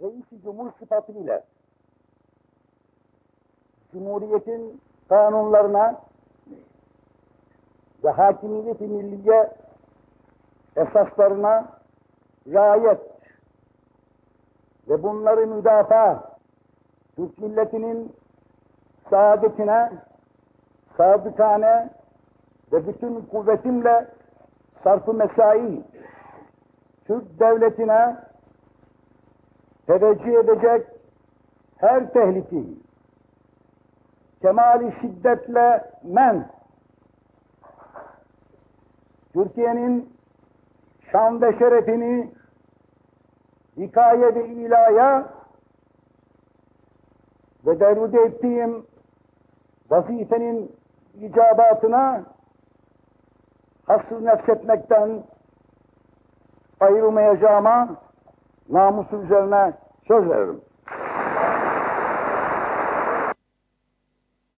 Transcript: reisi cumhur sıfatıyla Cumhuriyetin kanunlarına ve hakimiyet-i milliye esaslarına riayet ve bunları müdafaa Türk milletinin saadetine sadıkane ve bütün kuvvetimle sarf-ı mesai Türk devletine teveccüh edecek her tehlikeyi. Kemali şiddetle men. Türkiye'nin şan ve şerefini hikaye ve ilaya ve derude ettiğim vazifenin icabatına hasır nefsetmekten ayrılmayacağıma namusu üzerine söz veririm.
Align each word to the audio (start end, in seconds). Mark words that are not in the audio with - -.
reisi 0.00 0.42
cumhur 0.42 0.70
sıfatıyla 0.78 1.42
Cumhuriyetin 3.92 4.80
kanunlarına 5.08 6.00
ve 8.04 8.10
hakimiyet-i 8.10 8.86
milliye 8.86 9.52
esaslarına 10.76 11.68
riayet 12.46 13.00
ve 14.88 15.02
bunları 15.02 15.46
müdafaa 15.46 16.38
Türk 17.16 17.38
milletinin 17.38 18.12
saadetine 19.10 19.92
sadıkane 20.96 21.90
ve 22.72 22.86
bütün 22.86 23.20
kuvvetimle 23.20 24.08
sarf-ı 24.82 25.14
mesai 25.14 25.82
Türk 27.04 27.40
devletine 27.40 28.27
teveccüh 29.88 30.32
edecek 30.32 30.86
her 31.76 32.12
tehlikeyi. 32.12 32.82
Kemali 34.42 34.92
şiddetle 35.00 35.90
men. 36.02 36.50
Türkiye'nin 39.32 40.16
şan 41.12 41.42
ve 41.42 41.58
şerefini 41.58 42.32
hikaye 43.76 44.34
ve 44.34 44.48
ilaya 44.48 45.32
ve 47.66 47.80
derude 47.80 48.20
ettiğim 48.20 48.86
vazifenin 49.90 50.76
icabatına 51.14 52.24
hasır 53.86 54.24
nefsetmekten 54.24 55.22
ayrılmayacağıma 56.80 58.07
namusu 58.68 59.16
üzerine 59.16 59.72
söz 60.08 60.28
veririm. 60.30 60.60